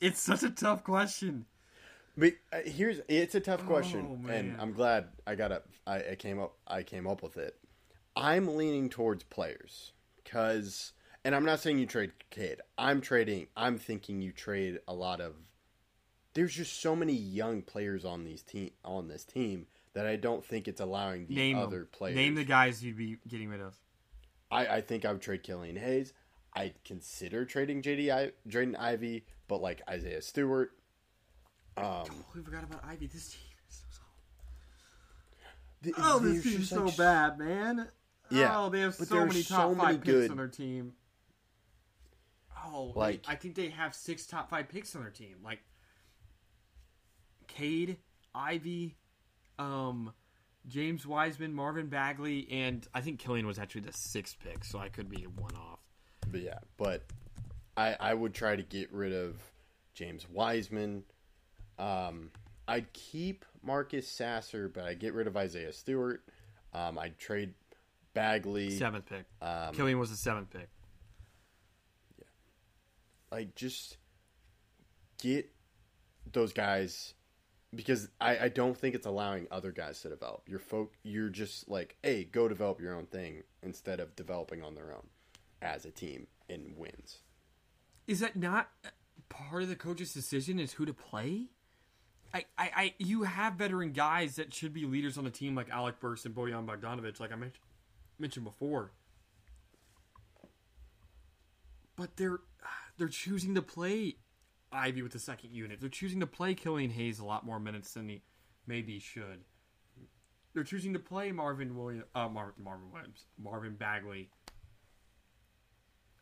It's 0.00 0.20
such 0.20 0.42
a 0.42 0.50
tough 0.50 0.82
question. 0.82 1.44
But 2.16 2.32
uh, 2.52 2.58
here's 2.64 3.00
it's 3.08 3.34
a 3.34 3.40
tough 3.40 3.64
question, 3.66 4.20
Oh, 4.26 4.30
and. 4.30 4.56
I'm 4.60 4.72
glad 4.72 5.08
I 5.26 5.34
got 5.34 5.52
up. 5.52 5.66
I, 5.86 6.10
I 6.12 6.14
came 6.16 6.40
up. 6.40 6.54
I 6.66 6.82
came 6.82 7.06
up 7.06 7.22
with 7.22 7.36
it. 7.36 7.56
I'm 8.16 8.56
leaning 8.56 8.88
towards 8.88 9.24
players 9.24 9.92
because, 10.22 10.92
and 11.24 11.34
I'm 11.34 11.44
not 11.44 11.60
saying 11.60 11.78
you 11.78 11.86
trade 11.86 12.12
Cade. 12.30 12.60
I'm 12.76 13.00
trading. 13.00 13.46
I'm 13.56 13.78
thinking 13.78 14.20
you 14.20 14.32
trade 14.32 14.80
a 14.88 14.94
lot 14.94 15.20
of. 15.20 15.34
There's 16.34 16.54
just 16.54 16.80
so 16.80 16.96
many 16.96 17.12
young 17.14 17.62
players 17.62 18.04
on 18.04 18.24
these 18.24 18.42
team 18.42 18.70
on 18.84 19.08
this 19.08 19.24
team 19.24 19.66
that 19.94 20.06
I 20.06 20.16
don't 20.16 20.44
think 20.44 20.68
it's 20.68 20.80
allowing 20.80 21.26
the 21.26 21.34
Name 21.34 21.58
other 21.58 21.78
them. 21.80 21.88
players. 21.92 22.16
Name 22.16 22.34
the 22.34 22.44
guys 22.44 22.82
you'd 22.84 22.96
be 22.96 23.16
getting 23.28 23.48
rid 23.48 23.60
of. 23.60 23.74
I, 24.50 24.66
I 24.66 24.80
think 24.80 25.04
I 25.04 25.12
would 25.12 25.20
trade 25.22 25.42
Killian 25.42 25.76
Hayes. 25.76 26.12
I'd 26.54 26.74
consider 26.84 27.44
trading 27.44 27.82
JD 27.82 28.10
I, 28.12 28.32
Jaden 28.48 28.76
Ivey, 28.78 29.24
but 29.48 29.60
like 29.62 29.82
Isaiah 29.88 30.20
Stewart, 30.22 30.72
Um, 31.76 31.84
totally 32.04 32.44
forgot 32.44 32.64
about 32.64 32.84
Ivey. 32.84 33.06
This 33.06 33.30
team 33.30 33.40
is 33.68 33.82
so 33.90 34.02
th- 35.84 35.94
Oh, 35.98 36.18
this 36.18 36.42
team's 36.42 36.68
just, 36.68 36.72
like, 36.72 36.90
so 36.92 36.96
bad, 37.02 37.38
man. 37.38 37.88
Yeah, 38.30 38.58
Oh, 38.60 38.68
they 38.68 38.80
have 38.80 38.94
so 38.94 39.26
many 39.26 39.42
so 39.42 39.54
top 39.54 39.68
many 39.70 39.80
five 39.80 39.94
picks 40.02 40.04
good- 40.12 40.30
on 40.32 40.36
their 40.36 40.48
team. 40.48 40.92
Oh, 42.66 42.92
like 42.94 43.24
I 43.26 43.36
think 43.36 43.54
they 43.54 43.70
have 43.70 43.94
six 43.94 44.26
top 44.26 44.50
five 44.50 44.68
picks 44.68 44.94
on 44.94 45.02
their 45.02 45.10
team. 45.10 45.36
Like 45.42 45.60
Cade, 47.48 47.96
Ivey, 48.34 48.96
um, 49.60 50.12
James 50.66 51.06
Wiseman, 51.06 51.52
Marvin 51.52 51.86
Bagley, 51.88 52.48
and 52.50 52.86
I 52.94 53.00
think 53.00 53.18
Killian 53.18 53.46
was 53.46 53.58
actually 53.58 53.82
the 53.82 53.92
sixth 53.92 54.36
pick, 54.40 54.64
so 54.64 54.78
I 54.78 54.88
could 54.88 55.08
be 55.08 55.24
one 55.24 55.54
off. 55.54 55.78
But 56.30 56.40
yeah, 56.40 56.58
but 56.76 57.04
I 57.76 57.96
I 58.00 58.14
would 58.14 58.34
try 58.34 58.56
to 58.56 58.62
get 58.62 58.92
rid 58.92 59.12
of 59.12 59.36
James 59.94 60.28
Wiseman. 60.28 61.04
Um, 61.78 62.30
I'd 62.66 62.92
keep 62.92 63.44
Marcus 63.62 64.08
Sasser, 64.08 64.68
but 64.68 64.84
I'd 64.84 64.98
get 64.98 65.14
rid 65.14 65.26
of 65.26 65.36
Isaiah 65.36 65.72
Stewart. 65.72 66.24
Um, 66.72 66.98
I'd 66.98 67.18
trade 67.18 67.54
Bagley. 68.14 68.70
Seventh 68.70 69.06
pick. 69.06 69.24
Um, 69.42 69.74
Killian 69.74 69.98
was 69.98 70.10
the 70.10 70.16
seventh 70.16 70.50
pick. 70.50 70.68
Yeah. 72.18 72.26
Like 73.30 73.54
just 73.54 73.96
get 75.20 75.50
those 76.32 76.52
guys 76.52 77.14
because 77.74 78.08
I, 78.20 78.38
I 78.38 78.48
don't 78.48 78.76
think 78.76 78.94
it's 78.94 79.06
allowing 79.06 79.46
other 79.50 79.72
guys 79.72 80.00
to 80.02 80.08
develop. 80.08 80.42
You're 80.46 80.58
folk 80.58 80.94
you're 81.02 81.28
just 81.28 81.68
like, 81.68 81.96
hey, 82.02 82.24
go 82.24 82.48
develop 82.48 82.80
your 82.80 82.94
own 82.94 83.06
thing 83.06 83.42
instead 83.62 84.00
of 84.00 84.16
developing 84.16 84.62
on 84.62 84.74
their 84.74 84.92
own 84.92 85.06
as 85.62 85.84
a 85.84 85.90
team 85.90 86.26
and 86.48 86.76
wins. 86.76 87.18
Is 88.06 88.20
that 88.20 88.36
not 88.36 88.70
part 89.28 89.62
of 89.62 89.68
the 89.68 89.76
coach's 89.76 90.12
decision? 90.12 90.58
Is 90.58 90.72
who 90.72 90.84
to 90.86 90.94
play? 90.94 91.46
I, 92.32 92.44
I, 92.56 92.70
I 92.76 92.94
you 92.98 93.22
have 93.22 93.54
veteran 93.54 93.92
guys 93.92 94.36
that 94.36 94.52
should 94.54 94.72
be 94.72 94.84
leaders 94.84 95.18
on 95.18 95.24
the 95.24 95.30
team 95.30 95.54
like 95.54 95.68
Alec 95.70 96.00
Burks 96.00 96.24
and 96.24 96.34
Bojan 96.34 96.66
Bogdanovic, 96.66 97.20
like 97.20 97.32
I 97.32 97.36
men- 97.36 97.52
mentioned 98.18 98.44
before. 98.44 98.92
But 101.96 102.16
they're 102.16 102.40
they're 102.98 103.08
choosing 103.08 103.54
to 103.54 103.62
play 103.62 104.16
Ivey 104.72 105.02
with 105.02 105.12
the 105.12 105.18
second 105.18 105.52
unit. 105.52 105.80
They're 105.80 105.88
choosing 105.88 106.20
to 106.20 106.26
play 106.26 106.54
Killian 106.54 106.90
Hayes 106.90 107.18
a 107.18 107.24
lot 107.24 107.44
more 107.44 107.58
minutes 107.58 107.94
than 107.94 108.08
he 108.08 108.22
maybe 108.66 108.98
should. 108.98 109.44
They're 110.54 110.64
choosing 110.64 110.92
to 110.94 110.98
play 110.98 111.32
Marvin 111.32 111.76
Williams, 111.76 112.04
uh, 112.14 112.28
Mar- 112.28 112.54
Marvin 112.58 112.90
Williams, 112.92 113.24
Marvin 113.38 113.76
Bagley 113.76 114.30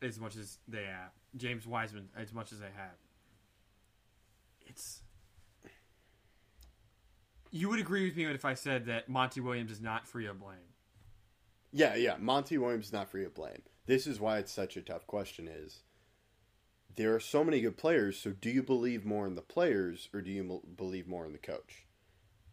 as 0.02 0.18
much 0.18 0.36
as 0.36 0.58
they 0.68 0.84
have. 0.84 1.10
James 1.36 1.66
Wiseman 1.66 2.08
as 2.16 2.32
much 2.32 2.52
as 2.52 2.60
they 2.60 2.66
have. 2.66 2.96
It's. 4.66 5.02
You 7.50 7.70
would 7.70 7.80
agree 7.80 8.04
with 8.04 8.16
me 8.16 8.26
if 8.26 8.44
I 8.44 8.54
said 8.54 8.86
that 8.86 9.08
Monty 9.08 9.40
Williams 9.40 9.70
is 9.70 9.80
not 9.80 10.06
free 10.06 10.26
of 10.26 10.38
blame. 10.38 10.56
Yeah, 11.72 11.94
yeah. 11.96 12.16
Monty 12.18 12.58
Williams 12.58 12.86
is 12.86 12.92
not 12.92 13.10
free 13.10 13.24
of 13.24 13.34
blame. 13.34 13.62
This 13.86 14.06
is 14.06 14.20
why 14.20 14.38
it's 14.38 14.52
such 14.52 14.76
a 14.76 14.82
tough 14.82 15.06
question. 15.06 15.48
Is 15.48 15.82
there 16.96 17.14
are 17.14 17.20
so 17.20 17.44
many 17.44 17.60
good 17.60 17.76
players. 17.76 18.18
So 18.18 18.30
do 18.32 18.50
you 18.50 18.62
believe 18.62 19.04
more 19.04 19.26
in 19.26 19.34
the 19.34 19.42
players 19.42 20.08
or 20.12 20.20
do 20.20 20.30
you 20.30 20.62
believe 20.76 21.06
more 21.06 21.24
in 21.24 21.32
the 21.32 21.38
coach? 21.38 21.86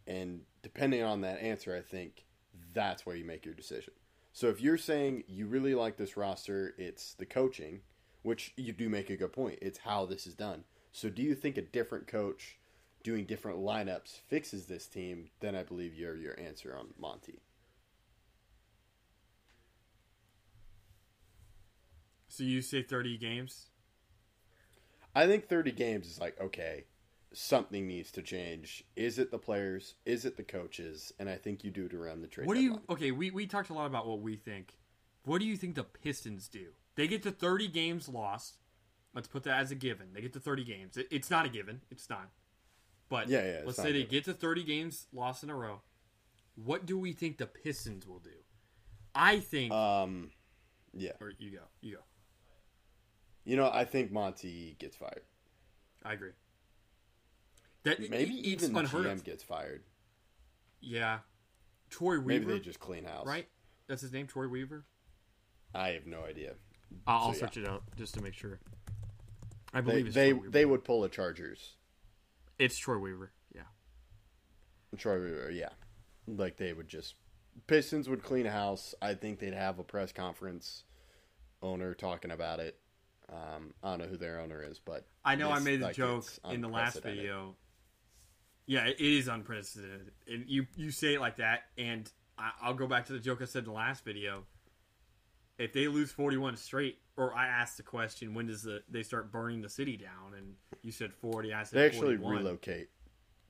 And 0.07 0.41
depending 0.61 1.03
on 1.03 1.21
that 1.21 1.41
answer, 1.41 1.75
I 1.75 1.81
think 1.81 2.25
that's 2.73 3.05
where 3.05 3.15
you 3.15 3.25
make 3.25 3.45
your 3.45 3.55
decision. 3.55 3.93
So 4.33 4.47
if 4.49 4.61
you're 4.61 4.77
saying 4.77 5.23
you 5.27 5.47
really 5.47 5.73
like 5.73 5.97
this 5.97 6.17
roster, 6.17 6.75
it's 6.77 7.13
the 7.13 7.25
coaching, 7.25 7.81
which 8.21 8.53
you 8.57 8.73
do 8.73 8.89
make 8.89 9.09
a 9.09 9.15
good 9.15 9.33
point. 9.33 9.59
It's 9.61 9.79
how 9.79 10.05
this 10.05 10.27
is 10.27 10.35
done. 10.35 10.65
So 10.91 11.09
do 11.09 11.21
you 11.21 11.35
think 11.35 11.57
a 11.57 11.61
different 11.61 12.07
coach 12.07 12.57
doing 13.03 13.25
different 13.25 13.59
lineups 13.59 14.19
fixes 14.27 14.65
this 14.65 14.87
team? 14.87 15.29
Then 15.39 15.55
I 15.55 15.63
believe 15.63 15.93
you're 15.93 16.15
your 16.15 16.39
answer 16.39 16.75
on 16.77 16.87
Monty. 16.99 17.39
So 22.27 22.43
you 22.43 22.61
say 22.61 22.83
30 22.83 23.17
games? 23.17 23.67
I 25.15 25.27
think 25.27 25.47
30 25.47 25.71
games 25.71 26.07
is 26.07 26.19
like, 26.19 26.39
okay, 26.41 26.83
something 27.33 27.87
needs 27.87 28.11
to 28.11 28.21
change. 28.21 28.83
Is 28.95 29.17
it 29.17 29.31
the 29.31 29.37
players? 29.37 29.95
Is 30.05 30.25
it 30.25 30.37
the 30.37 30.43
coaches? 30.43 31.13
And 31.19 31.29
I 31.29 31.35
think 31.35 31.63
you 31.63 31.71
do 31.71 31.85
it 31.85 31.93
around 31.93 32.21
the 32.21 32.27
trade 32.27 32.47
What 32.47 32.55
do 32.55 32.61
you. 32.61 32.69
deadline. 32.71 32.85
Okay, 32.89 33.11
we, 33.11 33.31
we 33.31 33.47
talked 33.47 33.69
a 33.69 33.73
lot 33.73 33.85
about 33.85 34.07
what 34.07 34.19
we 34.19 34.35
think. 34.35 34.77
What 35.23 35.39
do 35.39 35.45
you 35.45 35.57
think 35.57 35.75
the 35.75 35.83
Pistons 35.83 36.47
do? 36.47 36.67
They 36.95 37.07
get 37.07 37.23
to 37.23 37.31
30 37.31 37.67
games 37.69 38.07
lost. 38.09 38.57
Let's 39.13 39.27
put 39.27 39.43
that 39.43 39.59
as 39.59 39.71
a 39.71 39.75
given. 39.75 40.07
They 40.13 40.21
get 40.21 40.33
to 40.33 40.39
30 40.39 40.63
games. 40.65 40.97
It, 40.97 41.07
it's 41.09 41.31
not 41.31 41.45
a 41.45 41.49
given. 41.49 41.81
It's 41.89 42.09
not. 42.09 42.29
But 43.09 43.29
Yeah, 43.29 43.45
yeah, 43.45 43.61
let's 43.65 43.77
say 43.77 43.91
they 43.91 44.03
get 44.03 44.25
to 44.25 44.33
30 44.33 44.63
games 44.63 45.07
lost 45.13 45.43
in 45.43 45.49
a 45.49 45.55
row. 45.55 45.81
What 46.55 46.85
do 46.85 46.97
we 46.97 47.13
think 47.13 47.37
the 47.37 47.45
Pistons 47.45 48.07
will 48.07 48.19
do? 48.19 48.31
I 49.13 49.39
think. 49.39 49.71
Um, 49.71 50.31
yeah. 50.93 51.11
or 51.21 51.31
you 51.37 51.51
go. 51.51 51.63
You 51.81 51.95
go. 51.95 52.01
You 53.45 53.55
know, 53.55 53.69
I 53.71 53.85
think 53.85 54.11
Monty 54.11 54.75
gets 54.79 54.95
fired. 54.97 55.21
I 56.03 56.13
agree. 56.13 56.31
That 57.83 57.99
Maybe 58.09 58.39
it- 58.39 58.45
even 58.45 58.73
the 58.73 58.81
GM 58.81 59.11
of. 59.13 59.23
gets 59.23 59.43
fired. 59.43 59.83
Yeah, 60.81 61.19
Troy 61.89 62.19
Weaver. 62.19 62.27
Maybe 62.27 62.45
they 62.45 62.59
just 62.59 62.79
clean 62.79 63.05
house. 63.05 63.25
right. 63.27 63.47
That's 63.87 64.01
his 64.01 64.11
name, 64.11 64.25
Troy 64.27 64.47
Weaver. 64.47 64.83
I 65.73 65.89
have 65.89 66.07
no 66.07 66.23
idea. 66.23 66.55
I'll, 67.05 67.27
I'll 67.27 67.33
So, 67.33 67.41
search 67.41 67.57
it 67.57 67.67
out 67.67 67.83
just 67.95 68.15
to 68.15 68.21
make 68.23 68.33
sure. 68.33 68.59
I 69.73 69.81
They 69.81 69.91
believe 69.91 70.05
it's 70.07 70.15
they, 70.15 70.31
Troy 70.31 70.47
they 70.49 70.65
would 70.65 70.83
pull 70.83 71.03
a 71.03 71.09
Chargers. 71.09 71.75
It's 72.57 72.77
Troy 72.77 72.97
Weaver. 72.97 73.31
Yeah. 73.53 73.61
Troy, 74.97 75.19
Weaver, 75.21 75.51
yeah. 75.51 75.69
Like 76.27 76.57
they 76.57 76.73
would 76.73 76.87
just 76.87 77.15
Pistons 77.67 78.09
would 78.09 78.23
clean 78.23 78.45
house. 78.47 78.95
I 79.01 79.13
think 79.13 79.39
they'd 79.39 79.53
have 79.53 79.77
a 79.79 79.83
press 79.83 80.11
conference. 80.11 80.83
Owner 81.61 81.93
talking 81.93 82.31
about 82.31 82.59
it. 82.59 82.79
Um, 83.31 83.73
I 83.83 83.89
don't 83.91 83.99
know 83.99 84.05
who 84.05 84.17
their 84.17 84.39
owner 84.39 84.63
is, 84.63 84.79
but 84.79 85.05
I 85.23 85.35
know 85.35 85.51
I 85.51 85.59
made 85.59 85.79
the 85.81 85.85
like, 85.85 85.95
joke 85.95 86.27
in 86.51 86.61
the 86.61 86.67
last 86.67 87.01
video. 87.01 87.55
Yeah, 88.67 88.85
it 88.85 88.99
is 88.99 89.27
unprecedented, 89.27 90.11
and 90.27 90.45
you 90.47 90.67
you 90.75 90.91
say 90.91 91.15
it 91.15 91.21
like 91.21 91.37
that, 91.37 91.63
and 91.77 92.11
I, 92.37 92.51
I'll 92.61 92.73
go 92.73 92.87
back 92.87 93.05
to 93.07 93.13
the 93.13 93.19
joke 93.19 93.41
I 93.41 93.45
said 93.45 93.59
in 93.59 93.65
the 93.65 93.75
last 93.75 94.03
video. 94.03 94.43
If 95.57 95.73
they 95.73 95.87
lose 95.87 96.11
forty-one 96.11 96.55
straight, 96.57 96.99
or 97.17 97.33
I 97.33 97.47
asked 97.47 97.77
the 97.77 97.83
question, 97.83 98.33
when 98.33 98.47
does 98.47 98.63
the 98.63 98.81
they 98.89 99.03
start 99.03 99.31
burning 99.31 99.61
the 99.61 99.69
city 99.69 99.97
down? 99.97 100.33
And 100.37 100.55
you 100.81 100.91
said 100.91 101.13
forty. 101.13 101.53
I 101.53 101.63
said 101.63 101.79
They 101.79 101.85
actually 101.85 102.17
41. 102.17 102.35
relocate 102.35 102.89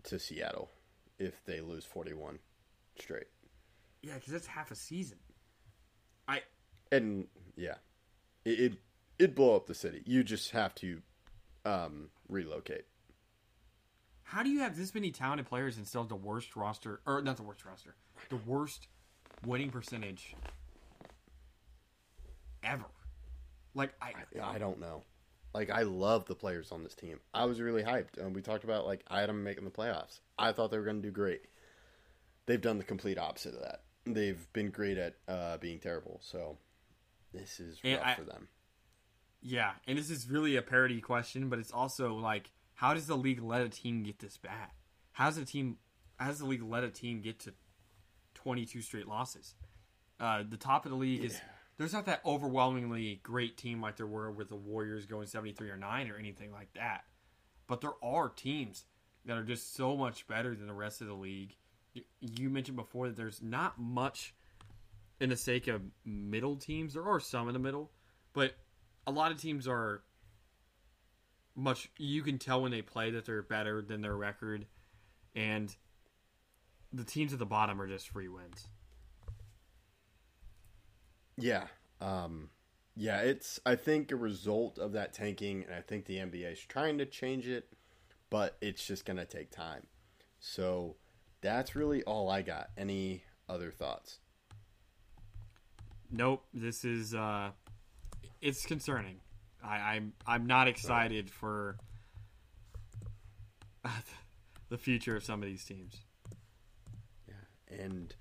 to 0.03 0.19
Seattle 0.19 0.69
if 1.17 1.43
they 1.45 1.61
lose 1.61 1.85
41 1.85 2.39
straight. 2.99 3.27
Yeah, 4.01 4.13
because 4.15 4.33
that's 4.33 4.47
half 4.47 4.71
a 4.71 4.75
season. 4.75 5.17
I 6.27 6.41
And 6.91 7.27
yeah, 7.55 7.75
it, 8.43 8.59
it 8.59 8.73
it'd 9.19 9.35
blow 9.35 9.55
up 9.55 9.67
the 9.67 9.73
city. 9.73 10.01
You 10.05 10.23
just 10.23 10.51
have 10.51 10.75
to 10.75 11.01
um, 11.65 12.09
relocate. 12.27 12.85
How 14.23 14.43
do 14.43 14.49
you 14.49 14.59
have 14.59 14.75
this 14.75 14.93
many 14.93 15.11
talented 15.11 15.45
players 15.45 15.77
and 15.77 15.87
still 15.87 16.01
have 16.01 16.09
the 16.09 16.15
worst 16.15 16.55
roster, 16.55 16.99
or 17.05 17.21
not 17.21 17.37
the 17.37 17.43
worst 17.43 17.63
roster, 17.63 17.95
the 18.29 18.37
worst 18.37 18.87
winning 19.45 19.69
percentage 19.69 20.35
ever? 22.63 22.85
Like 23.75 23.93
I, 24.01 24.13
I 24.41 24.57
don't 24.57 24.79
know. 24.79 25.03
Like 25.53 25.69
I 25.69 25.83
love 25.83 26.25
the 26.25 26.35
players 26.35 26.71
on 26.71 26.83
this 26.83 26.95
team. 26.95 27.19
I 27.33 27.45
was 27.45 27.61
really 27.61 27.83
hyped. 27.83 28.17
And 28.17 28.35
we 28.35 28.41
talked 28.41 28.63
about 28.63 28.85
like 28.85 29.03
I 29.07 29.19
had 29.19 29.29
them 29.29 29.43
making 29.43 29.65
the 29.65 29.71
playoffs. 29.71 30.19
I 30.39 30.51
thought 30.51 30.71
they 30.71 30.77
were 30.77 30.85
going 30.85 31.01
to 31.01 31.07
do 31.07 31.11
great. 31.11 31.41
They've 32.45 32.61
done 32.61 32.77
the 32.77 32.83
complete 32.83 33.17
opposite 33.17 33.53
of 33.55 33.61
that. 33.61 33.81
They've 34.05 34.45
been 34.53 34.69
great 34.69 34.97
at 34.97 35.15
uh, 35.27 35.57
being 35.57 35.79
terrible. 35.79 36.19
So 36.23 36.57
this 37.33 37.59
is 37.59 37.79
rough 37.83 38.01
I- 38.03 38.15
for 38.15 38.23
them. 38.23 38.47
Yeah, 39.47 39.73
and 39.85 39.95
this 39.95 40.09
is 40.09 40.27
really 40.27 40.55
a 40.55 40.63
parity 40.63 40.99
question, 41.01 41.49
but 41.49 41.59
it's 41.59 41.71
also 41.71 42.15
like, 42.15 42.49
how 42.73 42.95
does 42.95 43.05
the 43.05 43.15
league 43.15 43.43
let 43.43 43.61
a 43.61 43.69
team 43.69 44.01
get 44.01 44.17
this 44.17 44.37
bad? 44.37 44.69
How 45.11 45.27
does 45.27 45.37
a 45.37 45.45
team, 45.45 45.77
how 46.17 46.29
does 46.29 46.39
the 46.39 46.47
league 46.47 46.63
let 46.63 46.83
a 46.83 46.89
team 46.89 47.21
get 47.21 47.41
to 47.41 47.53
twenty-two 48.33 48.81
straight 48.81 49.07
losses? 49.07 49.53
Uh, 50.19 50.41
the 50.49 50.57
top 50.57 50.85
of 50.85 50.91
the 50.91 50.97
league 50.97 51.23
is 51.23 51.39
there's 51.77 51.93
not 51.93 52.07
that 52.07 52.21
overwhelmingly 52.25 53.19
great 53.21 53.55
team 53.55 53.81
like 53.83 53.97
there 53.97 54.07
were 54.07 54.31
with 54.31 54.49
the 54.49 54.55
Warriors 54.55 55.05
going 55.05 55.27
seventy-three 55.27 55.69
or 55.69 55.77
nine 55.77 56.09
or 56.09 56.17
anything 56.17 56.51
like 56.51 56.73
that, 56.73 57.03
but 57.67 57.81
there 57.81 57.93
are 58.01 58.29
teams 58.29 58.85
that 59.25 59.37
are 59.37 59.43
just 59.43 59.75
so 59.75 59.95
much 59.95 60.27
better 60.27 60.55
than 60.55 60.65
the 60.65 60.73
rest 60.73 61.01
of 61.01 61.07
the 61.07 61.13
league. 61.13 61.55
You 62.19 62.49
mentioned 62.49 62.77
before 62.77 63.09
that 63.09 63.15
there's 63.15 63.43
not 63.43 63.79
much 63.79 64.33
in 65.19 65.29
the 65.29 65.37
sake 65.37 65.67
of 65.67 65.83
middle 66.03 66.55
teams. 66.55 66.95
There 66.95 67.07
are 67.07 67.19
some 67.19 67.47
in 67.47 67.53
the 67.53 67.59
middle, 67.59 67.91
but 68.33 68.55
a 69.07 69.11
lot 69.11 69.31
of 69.31 69.41
teams 69.41 69.67
are 69.67 70.01
much. 71.55 71.89
You 71.97 72.21
can 72.23 72.37
tell 72.37 72.61
when 72.61 72.71
they 72.71 72.81
play 72.81 73.11
that 73.11 73.25
they're 73.25 73.41
better 73.41 73.81
than 73.81 74.01
their 74.01 74.15
record, 74.15 74.65
and 75.35 75.75
the 76.93 77.03
teams 77.03 77.33
at 77.33 77.39
the 77.39 77.45
bottom 77.45 77.81
are 77.81 77.87
just 77.87 78.09
free 78.09 78.27
wins. 78.27 78.67
Yeah. 81.37 81.67
Um, 82.01 82.49
yeah, 82.95 83.19
it's 83.21 83.59
I 83.65 83.75
think 83.75 84.11
a 84.11 84.15
result 84.15 84.79
of 84.79 84.93
that 84.93 85.13
tanking, 85.13 85.63
and 85.65 85.73
I 85.73 85.81
think 85.81 86.05
the 86.05 86.17
NBA 86.17 86.53
is 86.53 86.59
trying 86.59 86.97
to 86.99 87.05
change 87.05 87.47
it. 87.47 87.67
but 88.29 88.57
it's 88.61 88.85
just 88.85 89.05
going 89.05 89.17
to 89.17 89.25
take 89.25 89.51
time. 89.51 89.87
So 90.39 90.95
that's 91.41 91.75
really 91.75 92.03
all 92.03 92.29
I 92.29 92.41
got. 92.41 92.69
Any 92.77 93.23
other 93.47 93.71
thoughts? 93.71 94.19
Nope. 96.11 96.43
This 96.53 96.83
is 96.85 97.13
uh, 97.13 97.51
it's 98.45 98.65
concerning. 98.65 99.17
I, 99.63 99.95
I'm 99.95 100.13
I'm 100.27 100.45
not 100.45 100.67
excited 100.67 101.31
for 101.31 101.77
the 104.69 104.77
future 104.77 105.15
of 105.15 105.23
some 105.23 105.41
of 105.41 105.49
these 105.49 105.65
teams. 105.65 105.95
Yeah, 107.27 107.77
and 107.79 108.15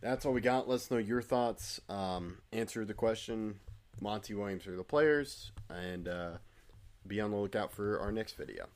that's 0.00 0.26
all 0.26 0.32
we 0.32 0.40
got. 0.40 0.68
Let 0.68 0.76
us 0.76 0.90
know 0.90 0.98
your 0.98 1.22
thoughts. 1.22 1.80
Um, 1.88 2.38
answer 2.52 2.84
the 2.84 2.94
question: 2.94 3.60
Monty 4.00 4.34
Williams 4.34 4.66
are 4.66 4.76
the 4.76 4.82
players, 4.82 5.52
and 5.68 6.08
uh, 6.08 6.30
be 7.06 7.20
on 7.20 7.30
the 7.30 7.36
lookout 7.36 7.72
for 7.72 8.00
our 8.00 8.10
next 8.10 8.36
video. 8.36 8.66